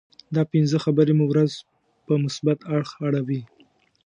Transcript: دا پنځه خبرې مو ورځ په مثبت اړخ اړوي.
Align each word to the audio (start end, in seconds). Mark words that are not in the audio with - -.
دا 0.35 0.41
پنځه 0.53 0.77
خبرې 0.85 1.13
مو 1.19 1.25
ورځ 1.31 1.51
په 2.07 2.13
مثبت 2.23 2.59
اړخ 2.75 2.89
اړوي. 3.07 3.41